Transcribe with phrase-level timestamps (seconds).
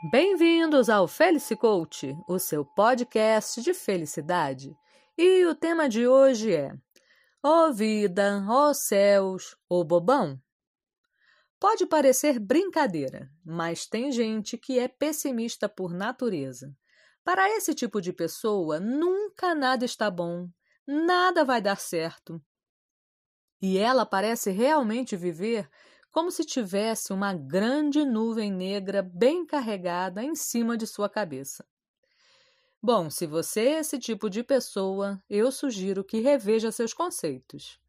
[0.00, 4.72] Bem-vindos ao Felice Coach, o seu podcast de felicidade.
[5.16, 6.72] E o tema de hoje é:
[7.42, 10.40] Ó oh vida, ó oh céus, ô oh bobão.
[11.58, 16.72] Pode parecer brincadeira, mas tem gente que é pessimista por natureza.
[17.24, 20.48] Para esse tipo de pessoa, nunca nada está bom,
[20.86, 22.40] nada vai dar certo.
[23.60, 25.68] E ela parece realmente viver
[26.10, 31.66] como se tivesse uma grande nuvem negra bem carregada em cima de sua cabeça.
[32.82, 37.80] Bom, se você é esse tipo de pessoa, eu sugiro que reveja seus conceitos.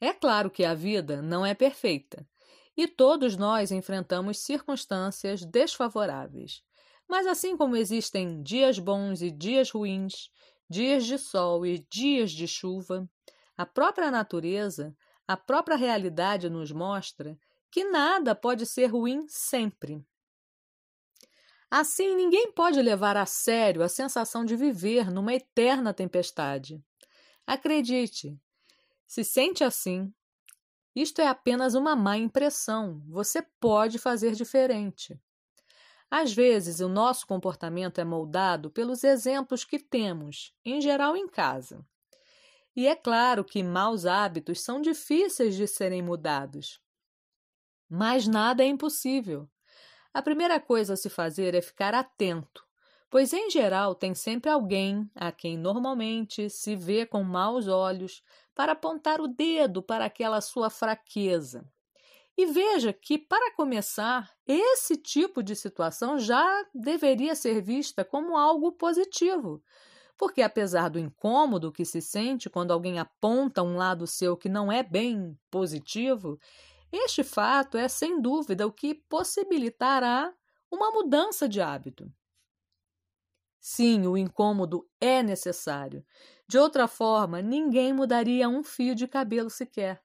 [0.00, 2.26] É claro que a vida não é perfeita
[2.76, 6.62] e todos nós enfrentamos circunstâncias desfavoráveis.
[7.08, 10.30] Mas assim como existem dias bons e dias ruins,
[10.68, 13.08] dias de sol e dias de chuva,
[13.56, 17.38] a própria natureza a própria realidade nos mostra
[17.70, 20.04] que nada pode ser ruim sempre.
[21.70, 26.84] Assim, ninguém pode levar a sério a sensação de viver numa eterna tempestade.
[27.46, 28.38] Acredite,
[29.06, 30.12] se sente assim,
[30.94, 33.02] isto é apenas uma má impressão.
[33.08, 35.18] Você pode fazer diferente.
[36.10, 41.82] Às vezes, o nosso comportamento é moldado pelos exemplos que temos, em geral em casa.
[42.74, 46.80] E é claro que maus hábitos são difíceis de serem mudados.
[47.88, 49.48] Mas nada é impossível.
[50.14, 52.64] A primeira coisa a se fazer é ficar atento,
[53.10, 58.22] pois em geral tem sempre alguém a quem normalmente se vê com maus olhos
[58.54, 61.66] para apontar o dedo para aquela sua fraqueza.
[62.36, 68.72] E veja que, para começar, esse tipo de situação já deveria ser vista como algo
[68.72, 69.62] positivo,
[70.22, 74.70] porque apesar do incômodo que se sente quando alguém aponta um lado seu que não
[74.70, 76.38] é bem positivo,
[76.92, 80.32] este fato é sem dúvida o que possibilitará
[80.70, 82.08] uma mudança de hábito.
[83.58, 86.06] Sim, o incômodo é necessário.
[86.48, 90.00] De outra forma, ninguém mudaria um fio de cabelo sequer.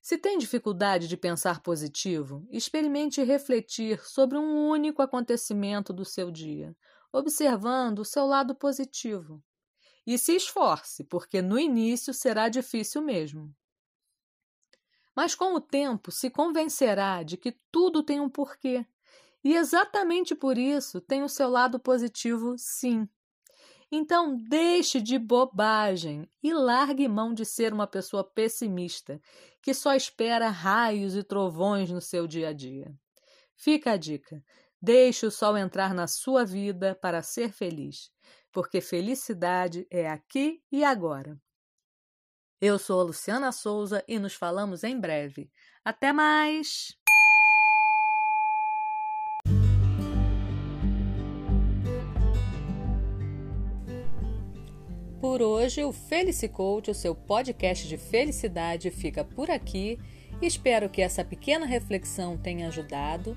[0.00, 6.74] Se tem dificuldade de pensar positivo, experimente refletir sobre um único acontecimento do seu dia,
[7.12, 9.42] observando o seu lado positivo.
[10.06, 13.54] E se esforce, porque no início será difícil mesmo.
[15.14, 18.86] Mas com o tempo se convencerá de que tudo tem um porquê.
[19.44, 23.08] E exatamente por isso tem o seu lado positivo, sim.
[23.90, 29.20] Então deixe de bobagem e largue mão de ser uma pessoa pessimista
[29.60, 32.94] que só espera raios e trovões no seu dia a dia.
[33.54, 34.42] Fica a dica:
[34.84, 38.10] Deixe o sol entrar na sua vida para ser feliz,
[38.50, 41.40] porque felicidade é aqui e agora.
[42.60, 45.48] Eu sou a Luciana Souza e nos falamos em breve.
[45.84, 46.96] Até mais!
[55.20, 59.96] Por hoje, o Felicicoach, o seu podcast de felicidade, fica por aqui.
[60.42, 63.36] Espero que essa pequena reflexão tenha ajudado.